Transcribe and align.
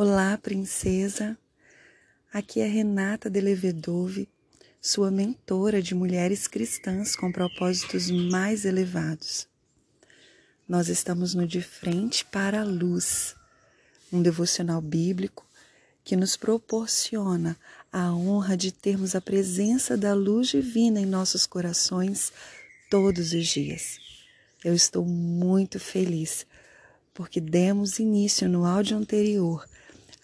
Olá, 0.00 0.38
princesa. 0.38 1.36
Aqui 2.32 2.60
é 2.60 2.66
Renata 2.68 3.28
Delevedove, 3.28 4.28
sua 4.80 5.10
mentora 5.10 5.82
de 5.82 5.92
mulheres 5.92 6.46
cristãs 6.46 7.16
com 7.16 7.32
propósitos 7.32 8.08
mais 8.08 8.64
elevados. 8.64 9.48
Nós 10.68 10.88
estamos 10.88 11.34
no 11.34 11.44
De 11.48 11.60
Frente 11.60 12.24
para 12.24 12.60
a 12.60 12.64
Luz, 12.64 13.34
um 14.12 14.22
devocional 14.22 14.80
bíblico 14.80 15.44
que 16.04 16.14
nos 16.14 16.36
proporciona 16.36 17.56
a 17.92 18.14
honra 18.14 18.56
de 18.56 18.70
termos 18.70 19.16
a 19.16 19.20
presença 19.20 19.96
da 19.96 20.14
luz 20.14 20.46
divina 20.46 21.00
em 21.00 21.06
nossos 21.06 21.44
corações 21.44 22.32
todos 22.88 23.32
os 23.32 23.48
dias. 23.48 23.98
Eu 24.64 24.74
estou 24.74 25.04
muito 25.04 25.80
feliz 25.80 26.46
porque 27.12 27.40
demos 27.40 27.98
início 27.98 28.48
no 28.48 28.64
áudio 28.64 28.96
anterior 28.96 29.66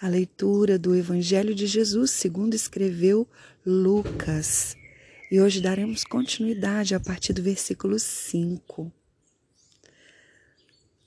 a 0.04 0.08
leitura 0.08 0.78
do 0.78 0.94
Evangelho 0.94 1.54
de 1.54 1.66
Jesus, 1.66 2.10
segundo 2.10 2.52
escreveu 2.52 3.26
Lucas. 3.64 4.76
E 5.30 5.40
hoje 5.40 5.62
daremos 5.62 6.04
continuidade 6.04 6.94
a 6.94 7.00
partir 7.00 7.32
do 7.32 7.42
versículo 7.42 7.98
5. 7.98 8.92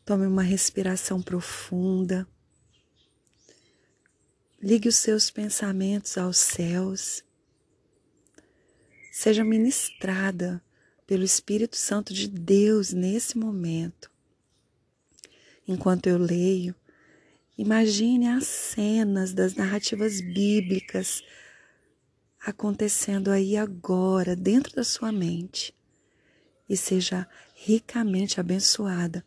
Tome 0.04 0.26
uma 0.26 0.42
respiração 0.42 1.22
profunda. 1.22 2.28
Ligue 4.60 4.90
os 4.90 4.96
seus 4.96 5.30
pensamentos 5.30 6.18
aos 6.18 6.38
céus. 6.40 7.24
Seja 9.12 9.44
ministrada 9.44 10.60
pelo 11.06 11.24
Espírito 11.24 11.78
Santo 11.78 12.16
de 12.16 12.28
Deus 12.28 12.94
nesse 12.94 13.38
momento. 13.38 14.10
Enquanto 15.68 16.08
eu 16.08 16.18
leio, 16.18 16.74
Imagine 17.58 18.28
as 18.28 18.46
cenas 18.46 19.34
das 19.34 19.56
narrativas 19.56 20.22
bíblicas 20.22 21.24
acontecendo 22.40 23.32
aí 23.32 23.58
agora, 23.58 24.36
dentro 24.36 24.76
da 24.76 24.84
sua 24.84 25.12
mente, 25.12 25.74
e 26.70 26.78
seja 26.78 27.28
ricamente 27.56 28.40
abençoada 28.40 29.26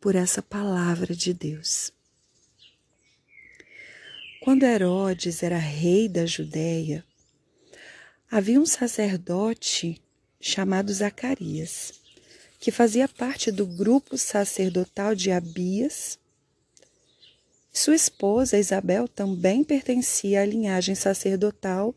por 0.00 0.16
essa 0.16 0.42
palavra 0.42 1.14
de 1.14 1.32
Deus. 1.32 1.92
Quando 4.42 4.64
Herodes 4.64 5.40
era 5.40 5.58
rei 5.58 6.08
da 6.08 6.26
Judéia, 6.26 7.04
havia 8.28 8.60
um 8.60 8.66
sacerdote 8.66 10.02
chamado 10.40 10.92
Zacarias, 10.92 11.92
que 12.58 12.72
fazia 12.72 13.08
parte 13.08 13.52
do 13.52 13.64
grupo 13.64 14.18
sacerdotal 14.18 15.14
de 15.14 15.30
Abias 15.30 16.18
sua 17.78 17.94
esposa 17.94 18.58
Isabel 18.58 19.06
também 19.06 19.62
pertencia 19.62 20.42
à 20.42 20.44
linhagem 20.44 20.96
sacerdotal 20.96 21.94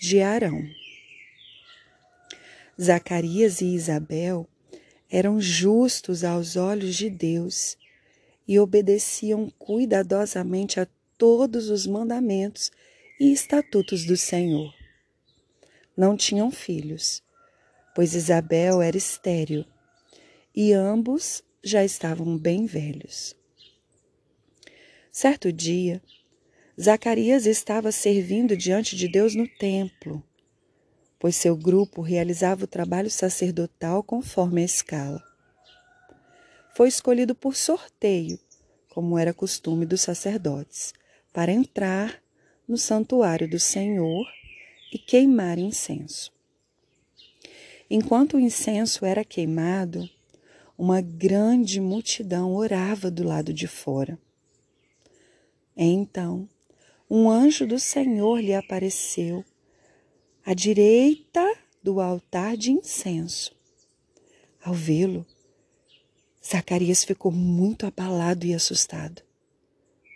de 0.00 0.22
Arão. 0.22 0.66
Zacarias 2.80 3.60
e 3.60 3.66
Isabel 3.74 4.48
eram 5.10 5.38
justos 5.38 6.24
aos 6.24 6.56
olhos 6.56 6.96
de 6.96 7.10
Deus 7.10 7.76
e 8.46 8.58
obedeciam 8.58 9.50
cuidadosamente 9.58 10.80
a 10.80 10.88
todos 11.18 11.68
os 11.68 11.86
mandamentos 11.86 12.70
e 13.20 13.30
estatutos 13.30 14.06
do 14.06 14.16
Senhor. 14.16 14.72
Não 15.94 16.16
tinham 16.16 16.50
filhos, 16.50 17.22
pois 17.94 18.14
Isabel 18.14 18.80
era 18.80 18.96
estéril 18.96 19.66
e 20.56 20.72
ambos 20.72 21.42
já 21.62 21.84
estavam 21.84 22.38
bem 22.38 22.64
velhos. 22.64 23.36
Certo 25.20 25.52
dia, 25.52 26.00
Zacarias 26.80 27.44
estava 27.44 27.90
servindo 27.90 28.56
diante 28.56 28.94
de 28.94 29.08
Deus 29.08 29.34
no 29.34 29.48
templo, 29.48 30.22
pois 31.18 31.34
seu 31.34 31.56
grupo 31.56 32.02
realizava 32.02 32.62
o 32.62 32.68
trabalho 32.68 33.10
sacerdotal 33.10 34.00
conforme 34.00 34.62
a 34.62 34.64
escala. 34.64 35.20
Foi 36.76 36.86
escolhido 36.86 37.34
por 37.34 37.56
sorteio, 37.56 38.38
como 38.90 39.18
era 39.18 39.34
costume 39.34 39.84
dos 39.84 40.02
sacerdotes, 40.02 40.94
para 41.32 41.50
entrar 41.50 42.22
no 42.68 42.78
santuário 42.78 43.50
do 43.50 43.58
Senhor 43.58 44.24
e 44.92 44.98
queimar 44.98 45.58
incenso. 45.58 46.32
Enquanto 47.90 48.36
o 48.36 48.40
incenso 48.40 49.04
era 49.04 49.24
queimado, 49.24 50.08
uma 50.78 51.00
grande 51.00 51.80
multidão 51.80 52.54
orava 52.54 53.10
do 53.10 53.24
lado 53.24 53.52
de 53.52 53.66
fora. 53.66 54.16
Então, 55.80 56.48
um 57.08 57.30
anjo 57.30 57.64
do 57.64 57.78
Senhor 57.78 58.40
lhe 58.40 58.52
apareceu 58.52 59.44
à 60.44 60.52
direita 60.52 61.56
do 61.80 62.00
altar 62.00 62.56
de 62.56 62.72
incenso. 62.72 63.56
Ao 64.60 64.74
vê-lo, 64.74 65.24
Zacarias 66.44 67.04
ficou 67.04 67.30
muito 67.30 67.86
abalado 67.86 68.44
e 68.44 68.52
assustado. 68.52 69.22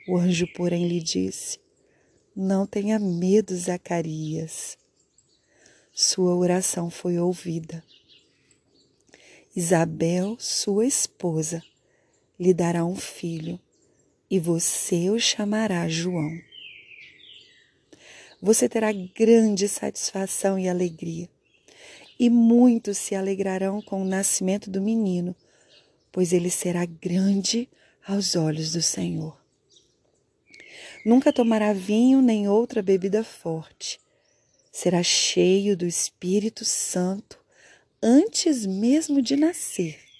O 0.08 0.16
anjo, 0.16 0.48
porém, 0.52 0.88
lhe 0.88 1.00
disse: 1.00 1.60
Não 2.34 2.66
tenha 2.66 2.98
medo, 2.98 3.54
Zacarias. 3.54 4.76
Sua 5.92 6.34
oração 6.34 6.90
foi 6.90 7.20
ouvida. 7.20 7.84
Isabel, 9.54 10.36
sua 10.40 10.86
esposa, 10.86 11.62
lhe 12.36 12.52
dará 12.52 12.84
um 12.84 12.96
filho 12.96 13.60
e 14.32 14.40
você 14.40 15.10
o 15.10 15.20
chamará 15.20 15.86
João. 15.90 16.40
Você 18.40 18.66
terá 18.66 18.90
grande 18.90 19.68
satisfação 19.68 20.58
e 20.58 20.70
alegria, 20.70 21.28
e 22.18 22.30
muitos 22.30 22.96
se 22.96 23.14
alegrarão 23.14 23.82
com 23.82 24.00
o 24.00 24.06
nascimento 24.06 24.70
do 24.70 24.80
menino, 24.80 25.36
pois 26.10 26.32
ele 26.32 26.48
será 26.48 26.86
grande 26.86 27.68
aos 28.08 28.34
olhos 28.34 28.72
do 28.72 28.80
Senhor. 28.80 29.38
Nunca 31.04 31.30
tomará 31.30 31.74
vinho 31.74 32.22
nem 32.22 32.48
outra 32.48 32.80
bebida 32.80 33.22
forte. 33.22 34.00
Será 34.72 35.02
cheio 35.02 35.76
do 35.76 35.84
Espírito 35.84 36.64
Santo 36.64 37.38
antes 38.02 38.64
mesmo 38.64 39.20
de 39.20 39.36
nascer 39.36 40.11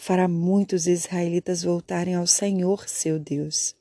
fará 0.00 0.28
muitos 0.28 0.86
israelitas 0.86 1.64
voltarem 1.64 2.14
ao 2.14 2.26
Senhor 2.26 2.88
seu 2.88 3.18
Deus. 3.18 3.74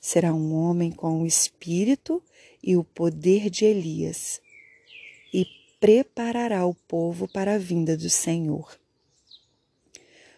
Será 0.00 0.32
um 0.32 0.54
homem 0.54 0.92
com 0.92 1.20
o 1.20 1.26
espírito 1.26 2.22
e 2.62 2.76
o 2.76 2.84
poder 2.84 3.50
de 3.50 3.64
Elias, 3.64 4.40
e 5.34 5.44
preparará 5.80 6.64
o 6.64 6.72
povo 6.72 7.26
para 7.26 7.56
a 7.56 7.58
vinda 7.58 7.96
do 7.96 8.08
Senhor. 8.08 8.78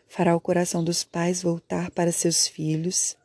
Fará 0.09 0.35
o 0.35 0.41
coração 0.41 0.83
dos 0.83 1.05
pais 1.05 1.43
voltar 1.43 1.91
para 1.91 2.11
seus 2.11 2.49
filhos 2.49 3.17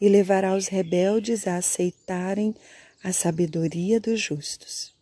e 0.00 0.08
levará 0.08 0.54
os 0.54 0.68
rebeldes 0.68 1.48
a 1.48 1.56
aceitarem 1.56 2.54
a 3.02 3.12
sabedoria 3.12 3.98
dos 3.98 4.20
justos. 4.20 4.94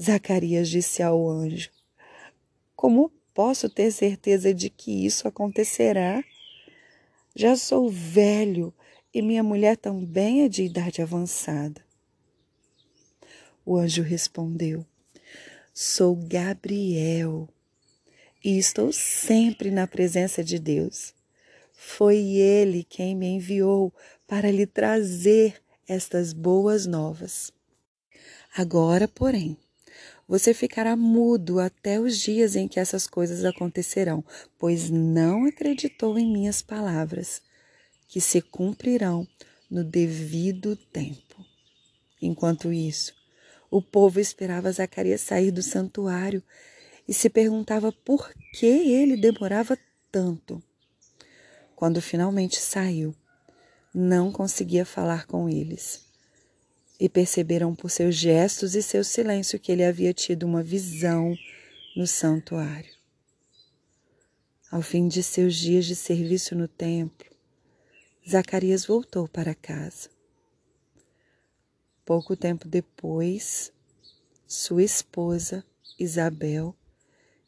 Zacarias 0.00 0.68
disse 0.68 1.02
ao 1.02 1.28
anjo: 1.28 1.70
Como 2.76 3.10
posso 3.34 3.68
ter 3.68 3.90
certeza 3.90 4.52
de 4.52 4.70
que 4.70 5.04
isso 5.06 5.26
acontecerá? 5.26 6.22
Já 7.34 7.56
sou 7.56 7.88
velho 7.88 8.72
e 9.12 9.22
minha 9.22 9.42
mulher 9.42 9.76
também 9.76 10.42
é 10.42 10.48
de 10.48 10.64
idade 10.64 11.02
avançada. 11.02 11.80
O 13.64 13.76
anjo 13.76 14.02
respondeu: 14.02 14.84
Sou 15.72 16.16
Gabriel 16.16 17.48
e 18.44 18.58
estou 18.58 18.92
sempre 18.92 19.70
na 19.70 19.86
presença 19.86 20.42
de 20.42 20.58
Deus. 20.58 21.14
Foi 21.72 22.16
ele 22.18 22.84
quem 22.84 23.14
me 23.14 23.26
enviou 23.26 23.92
para 24.26 24.50
lhe 24.50 24.66
trazer 24.66 25.60
estas 25.88 26.32
boas 26.32 26.86
novas. 26.86 27.52
Agora, 28.54 29.08
porém, 29.08 29.56
você 30.32 30.54
ficará 30.54 30.96
mudo 30.96 31.60
até 31.60 32.00
os 32.00 32.16
dias 32.16 32.56
em 32.56 32.66
que 32.66 32.80
essas 32.80 33.06
coisas 33.06 33.44
acontecerão, 33.44 34.24
pois 34.58 34.88
não 34.88 35.44
acreditou 35.44 36.18
em 36.18 36.26
minhas 36.32 36.62
palavras, 36.62 37.42
que 38.08 38.18
se 38.18 38.40
cumprirão 38.40 39.28
no 39.70 39.84
devido 39.84 40.74
tempo. 40.74 41.44
Enquanto 42.18 42.72
isso, 42.72 43.12
o 43.70 43.82
povo 43.82 44.18
esperava 44.18 44.72
Zacarias 44.72 45.20
sair 45.20 45.50
do 45.50 45.62
santuário 45.62 46.42
e 47.06 47.12
se 47.12 47.28
perguntava 47.28 47.92
por 47.92 48.32
que 48.54 48.64
ele 48.64 49.18
demorava 49.18 49.76
tanto. 50.10 50.62
Quando 51.76 52.00
finalmente 52.00 52.56
saiu, 52.58 53.14
não 53.94 54.32
conseguia 54.32 54.86
falar 54.86 55.26
com 55.26 55.46
eles 55.46 56.10
e 57.02 57.08
perceberam 57.08 57.74
por 57.74 57.90
seus 57.90 58.14
gestos 58.14 58.76
e 58.76 58.80
seu 58.80 59.02
silêncio 59.02 59.58
que 59.58 59.72
ele 59.72 59.82
havia 59.82 60.14
tido 60.14 60.44
uma 60.44 60.62
visão 60.62 61.36
no 61.96 62.06
santuário. 62.06 62.94
Ao 64.70 64.80
fim 64.80 65.08
de 65.08 65.20
seus 65.20 65.56
dias 65.56 65.84
de 65.84 65.96
serviço 65.96 66.54
no 66.54 66.68
templo, 66.68 67.26
Zacarias 68.26 68.86
voltou 68.86 69.26
para 69.26 69.52
casa. 69.52 70.10
Pouco 72.04 72.36
tempo 72.36 72.68
depois, 72.68 73.72
sua 74.46 74.84
esposa, 74.84 75.64
Isabel, 75.98 76.72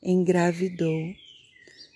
engravidou 0.03 1.15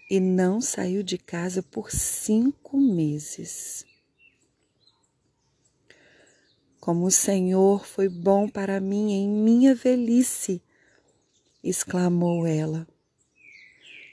e 0.08 0.20
não 0.20 0.60
saiu 0.60 1.02
de 1.02 1.18
casa 1.18 1.60
por 1.60 1.90
cinco 1.90 2.78
meses. 2.78 3.84
Como 6.88 7.04
o 7.04 7.10
Senhor 7.10 7.84
foi 7.84 8.08
bom 8.08 8.48
para 8.48 8.80
mim 8.80 9.12
em 9.12 9.28
minha 9.28 9.74
velhice, 9.74 10.62
exclamou 11.62 12.46
ela. 12.46 12.88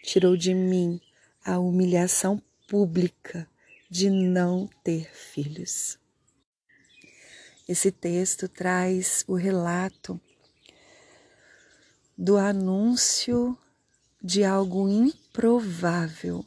Tirou 0.04 0.36
de 0.36 0.54
mim 0.54 1.00
a 1.42 1.58
humilhação 1.58 2.44
pública 2.68 3.50
de 3.90 4.10
não 4.10 4.70
ter 4.84 5.10
filhos. 5.10 5.98
Esse 7.66 7.94
texto 7.94 8.50
traz 8.50 9.24
o 9.26 9.36
relato 9.36 10.20
do 12.18 12.36
anúncio 12.36 13.58
de 14.22 14.44
algo 14.44 14.90
improvável. 14.90 16.46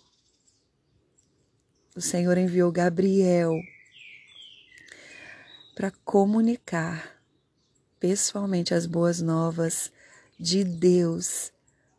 O 1.97 2.03
Senhor 2.03 2.37
enviou 2.37 2.71
Gabriel 2.71 3.55
para 5.79 5.93
comunicar 6.05 7.23
pessoalmente 8.01 8.75
as 8.75 8.85
boas 8.85 9.23
novas 9.23 9.93
de 10.37 10.65
Deus 10.65 11.53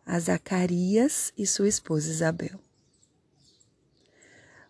a 0.05 0.19
Zacarias 0.19 1.31
e 1.37 1.47
sua 1.47 1.69
esposa 1.69 2.09
Isabel. 2.09 2.59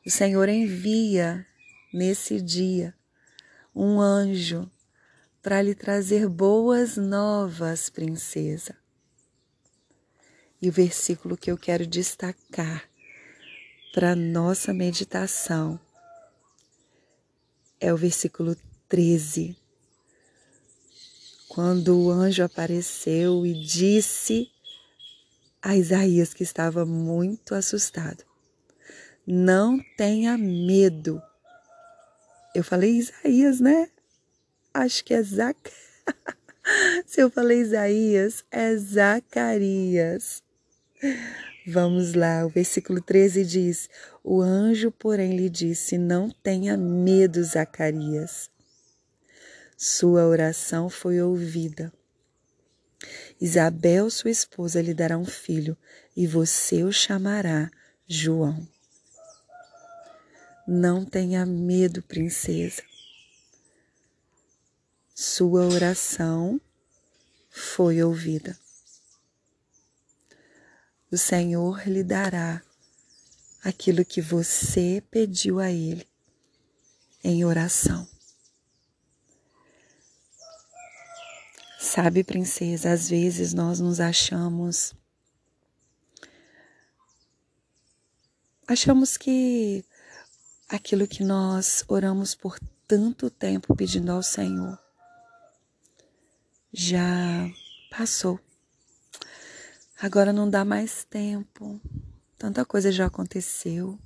O 0.06 0.12
Senhor 0.12 0.48
envia 0.48 1.44
nesse 1.92 2.40
dia 2.40 2.94
um 3.76 4.00
anjo 4.00 4.70
para 5.42 5.60
lhe 5.60 5.74
trazer 5.74 6.30
boas 6.30 6.96
novas, 6.96 7.90
princesa. 7.90 8.78
E 10.62 10.70
o 10.70 10.72
versículo 10.72 11.36
que 11.36 11.50
eu 11.50 11.58
quero 11.58 11.88
destacar 11.88 12.88
para 13.92 14.16
nossa 14.16 14.72
meditação 14.72 15.80
é 17.80 17.92
o 17.92 17.98
versículo 17.98 18.56
13. 18.90 19.56
Quando 21.48 21.96
o 21.96 22.10
anjo 22.10 22.44
apareceu 22.44 23.46
e 23.46 23.54
disse 23.54 24.52
a 25.62 25.76
Isaías, 25.78 26.34
que 26.34 26.42
estava 26.42 26.88
muito 26.88 27.54
assustado: 27.54 28.24
Não 29.26 29.80
tenha 29.96 30.36
medo. 30.38 31.22
Eu 32.56 32.64
falei 32.64 32.98
Isaías, 32.98 33.60
né? 33.60 33.90
Acho 34.74 35.06
que 35.06 35.14
é 35.14 35.22
Zac. 35.22 35.72
Se 37.06 37.22
eu 37.22 37.30
falei 37.30 37.60
Isaías, 37.62 38.44
é 38.52 38.76
Zacarias. 38.76 40.42
Vamos 41.68 42.16
lá, 42.16 42.44
o 42.44 42.50
versículo 42.50 43.02
13 43.02 43.46
diz: 43.46 43.90
O 44.24 44.42
anjo, 44.42 44.92
porém, 44.92 45.36
lhe 45.38 45.48
disse: 45.48 45.96
Não 45.96 46.32
tenha 46.32 46.76
medo, 46.76 47.44
Zacarias. 47.44 48.50
Sua 49.82 50.28
oração 50.28 50.90
foi 50.90 51.22
ouvida. 51.22 51.90
Isabel, 53.40 54.10
sua 54.10 54.30
esposa, 54.30 54.82
lhe 54.82 54.94
dará 54.94 55.18
um 55.18 55.24
filho, 55.24 55.78
e 56.14 56.28
você 56.28 56.84
o 56.84 56.92
chamará 56.92 57.72
João. 58.06 58.68
Não 60.68 61.06
tenha 61.06 61.46
medo, 61.46 62.04
princesa. 62.04 62.84
Sua 65.16 65.66
oração 65.66 66.60
foi 67.50 68.04
ouvida. 68.04 68.60
O 71.10 71.18
Senhor 71.18 71.88
lhe 71.88 72.04
dará 72.04 72.62
aquilo 73.64 74.04
que 74.04 74.20
você 74.20 75.02
pediu 75.10 75.58
a 75.58 75.72
Ele 75.72 76.06
em 77.24 77.46
oração. 77.46 78.19
Sabe, 81.82 82.26
princesa, 82.26 82.92
às 82.92 83.10
vezes 83.10 83.54
nós 83.54 83.80
nos 83.80 84.02
achamos. 84.02 84.94
Achamos 88.68 89.16
que 89.16 89.86
aquilo 90.68 91.08
que 91.08 91.24
nós 91.24 91.86
oramos 91.88 92.36
por 92.36 92.60
tanto 92.86 93.30
tempo 93.30 93.74
pedindo 93.78 94.12
ao 94.12 94.22
Senhor 94.22 94.78
já 96.74 97.50
passou. 97.90 98.38
Agora 100.02 100.34
não 100.34 100.50
dá 100.50 100.66
mais 100.66 101.06
tempo. 101.06 101.80
Tanta 102.38 102.66
coisa 102.66 102.92
já 102.92 103.06
aconteceu. 103.06 103.98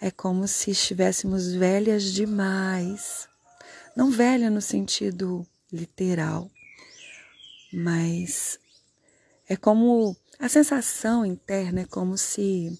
É 0.00 0.10
como 0.10 0.48
se 0.48 0.70
estivéssemos 0.70 1.52
velhas 1.52 2.04
demais. 2.04 3.28
Não 3.94 4.10
velha 4.10 4.48
no 4.48 4.62
sentido 4.62 5.46
literal, 5.72 6.50
mas 7.72 8.58
é 9.48 9.56
como 9.56 10.16
a 10.38 10.48
sensação 10.48 11.24
interna 11.24 11.80
é 11.80 11.84
como 11.84 12.16
se 12.16 12.78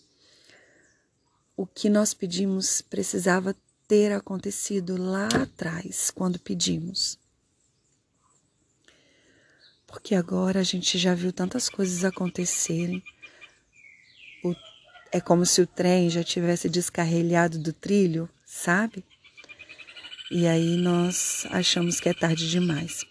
o 1.57 1.67
que 1.67 1.91
nós 1.91 2.15
pedimos 2.15 2.81
precisava 2.81 3.55
ter 3.87 4.13
acontecido 4.13 4.97
lá 4.97 5.27
atrás, 5.27 6.11
quando 6.11 6.39
pedimos. 6.39 7.19
Porque 9.87 10.15
agora 10.15 10.61
a 10.61 10.63
gente 10.63 10.97
já 10.97 11.15
viu 11.15 11.33
tantas 11.33 11.69
coisas 11.69 12.05
acontecerem. 12.05 13.03
O, 14.45 14.55
é 15.13 15.21
como 15.21 15.45
se 15.45 15.61
o 15.61 15.67
trem 15.67 16.09
já 16.09 16.23
tivesse 16.23 16.69
descarrilhado 16.69 17.59
do 17.59 17.73
trilho, 17.73 18.31
sabe? 18.47 19.05
E 20.31 20.47
aí 20.47 20.77
nós 20.77 21.44
achamos 21.50 21.99
que 21.99 22.09
é 22.09 22.15
tarde 22.15 22.49
demais. 22.49 23.05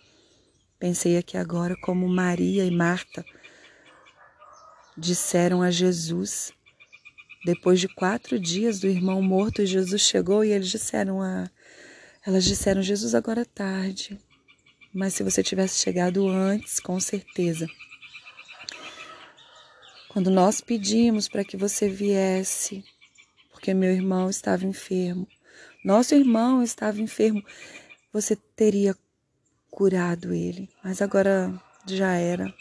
Pensei 0.80 1.18
aqui 1.18 1.36
agora 1.36 1.75
como 1.81 2.07
Maria 2.07 2.63
e 2.63 2.71
Marta 2.71 3.25
disseram 4.98 5.62
a 5.62 5.69
Jesus, 5.69 6.54
depois 7.44 7.81
de 7.81 7.89
quatro 7.89 8.39
dias 8.39 8.80
do 8.80 8.88
irmão 8.88 9.21
morto, 9.21 9.66
Jesus 9.66 10.01
chegou 10.01 10.45
e 10.45 10.51
eles 10.51 10.69
disseram 10.69 11.22
a, 11.22 11.50
elas 12.25 12.46
disseram 12.46 12.82
Jesus 12.82 13.13
agora 13.13 13.41
é 13.41 13.46
tarde, 13.46 14.17
mas 14.94 15.13
se 15.13 15.22
você 15.22 15.44
tivesse 15.44 15.77
chegado 15.77 16.25
antes, 16.25 16.79
com 16.79 17.00
certeza. 17.01 17.67
Quando 20.08 20.29
nós 20.29 20.62
pedimos 20.62 21.27
para 21.27 21.44
que 21.44 21.58
você 21.58 21.89
viesse, 21.89 22.82
porque 23.51 23.74
meu 23.74 23.91
irmão 23.91 24.29
estava 24.29 24.65
enfermo, 24.65 25.27
nosso 25.83 26.13
irmão 26.13 26.62
estava 26.62 27.01
enfermo, 27.01 27.43
você 28.12 28.36
teria 28.36 28.95
curado 29.69 30.33
ele, 30.33 30.69
mas 30.83 31.01
agora 31.01 31.53
já 31.86 32.13
era, 32.15 32.53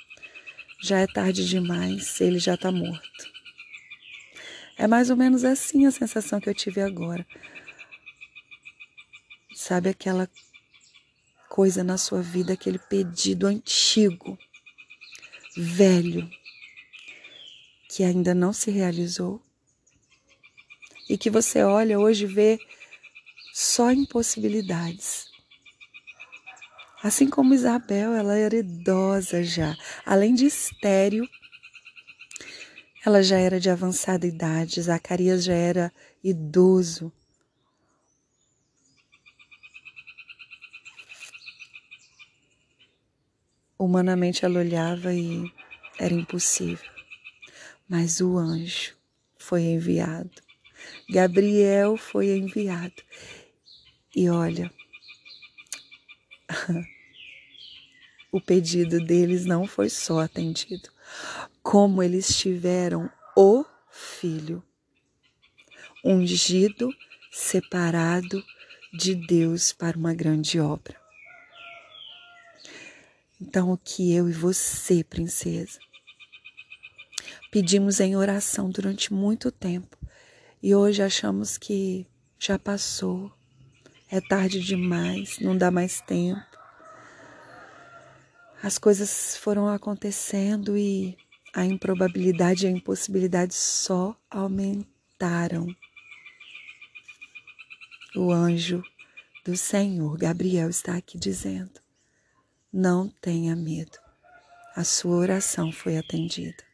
já 0.80 1.00
é 1.00 1.06
tarde 1.06 1.48
demais, 1.48 2.20
ele 2.20 2.38
já 2.38 2.54
está 2.54 2.70
morto. 2.70 3.38
É 4.76 4.86
mais 4.86 5.10
ou 5.10 5.16
menos 5.16 5.44
assim 5.44 5.86
a 5.86 5.90
sensação 5.90 6.40
que 6.40 6.48
eu 6.48 6.54
tive 6.54 6.80
agora. 6.80 7.26
Sabe 9.52 9.88
aquela 9.88 10.30
coisa 11.48 11.82
na 11.82 11.98
sua 11.98 12.22
vida, 12.22 12.52
aquele 12.52 12.78
pedido 12.78 13.48
antigo, 13.48 14.38
velho, 15.56 16.30
que 17.88 18.04
ainda 18.04 18.32
não 18.32 18.52
se 18.52 18.70
realizou? 18.70 19.42
E 21.08 21.18
que 21.18 21.28
você 21.28 21.64
olha 21.64 21.98
hoje 21.98 22.24
e 22.24 22.28
vê 22.28 22.58
só 23.60 23.90
impossibilidades. 23.90 25.32
Assim 27.02 27.28
como 27.28 27.52
Isabel, 27.52 28.12
ela 28.12 28.36
era 28.36 28.54
idosa 28.54 29.42
já, 29.42 29.76
além 30.06 30.32
de 30.32 30.46
estéreo, 30.46 31.28
ela 33.04 33.20
já 33.20 33.36
era 33.36 33.58
de 33.58 33.68
avançada 33.68 34.28
idade, 34.28 34.80
Zacarias 34.80 35.42
já 35.42 35.54
era 35.54 35.92
idoso. 36.22 37.12
Humanamente 43.76 44.44
ela 44.44 44.60
olhava 44.60 45.12
e 45.12 45.50
era 45.98 46.14
impossível. 46.14 46.88
Mas 47.88 48.20
o 48.20 48.38
anjo 48.38 48.96
foi 49.36 49.62
enviado. 49.62 50.30
Gabriel 51.10 51.96
foi 51.96 52.36
enviado 52.36 53.07
e 54.14 54.28
olha, 54.28 54.72
o 58.32 58.40
pedido 58.40 59.04
deles 59.04 59.44
não 59.44 59.66
foi 59.66 59.88
só 59.88 60.20
atendido, 60.20 60.88
como 61.62 62.02
eles 62.02 62.36
tiveram 62.36 63.10
o 63.36 63.64
filho, 63.90 64.62
ungido 66.04 66.90
separado 67.30 68.42
de 68.92 69.14
Deus 69.14 69.72
para 69.72 69.96
uma 69.96 70.14
grande 70.14 70.58
obra. 70.58 70.96
Então, 73.40 73.70
o 73.70 73.78
que 73.78 74.12
eu 74.12 74.28
e 74.28 74.32
você, 74.32 75.04
princesa, 75.04 75.78
pedimos 77.52 78.00
em 78.00 78.16
oração 78.16 78.68
durante 78.68 79.12
muito 79.12 79.52
tempo 79.52 79.96
e 80.60 80.74
hoje 80.74 81.02
achamos 81.02 81.56
que 81.56 82.04
já 82.38 82.58
passou, 82.58 83.32
é 84.10 84.20
tarde 84.20 84.60
demais, 84.60 85.38
não 85.38 85.56
dá 85.56 85.70
mais 85.70 86.00
tempo. 86.00 86.40
As 88.62 88.78
coisas 88.78 89.36
foram 89.36 89.68
acontecendo 89.68 90.76
e 90.76 91.16
a 91.54 91.64
improbabilidade 91.64 92.64
e 92.64 92.68
a 92.68 92.72
impossibilidade 92.72 93.54
só 93.54 94.16
aumentaram. 94.30 95.66
O 98.16 98.32
anjo 98.32 98.82
do 99.44 99.56
Senhor, 99.56 100.16
Gabriel, 100.16 100.70
está 100.70 100.96
aqui 100.96 101.18
dizendo: 101.18 101.80
não 102.72 103.08
tenha 103.08 103.54
medo, 103.54 103.98
a 104.74 104.84
sua 104.84 105.16
oração 105.16 105.70
foi 105.70 105.96
atendida. 105.96 106.64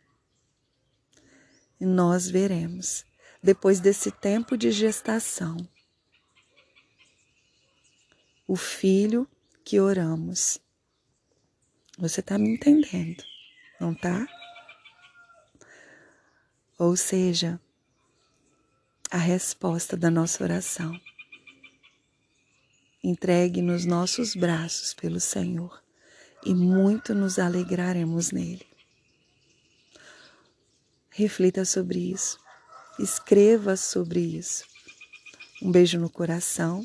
E 1.80 1.84
nós 1.84 2.30
veremos, 2.30 3.04
depois 3.42 3.80
desse 3.80 4.10
tempo 4.10 4.56
de 4.56 4.70
gestação, 4.70 5.56
o 8.46 8.56
filho 8.56 9.28
que 9.64 9.80
oramos. 9.80 10.60
Você 11.98 12.20
está 12.20 12.36
me 12.36 12.50
entendendo, 12.50 13.22
não 13.80 13.94
tá? 13.94 14.26
Ou 16.78 16.96
seja, 16.96 17.60
a 19.10 19.16
resposta 19.16 19.96
da 19.96 20.10
nossa 20.10 20.42
oração 20.42 21.00
entregue 23.02 23.62
nos 23.62 23.84
nossos 23.84 24.34
braços 24.34 24.92
pelo 24.92 25.20
Senhor 25.20 25.82
e 26.44 26.54
muito 26.54 27.14
nos 27.14 27.38
alegraremos 27.38 28.32
nele. 28.32 28.66
Reflita 31.10 31.64
sobre 31.64 32.10
isso, 32.10 32.40
escreva 32.98 33.76
sobre 33.76 34.20
isso. 34.20 34.64
Um 35.62 35.70
beijo 35.70 35.98
no 35.98 36.10
coração 36.10 36.84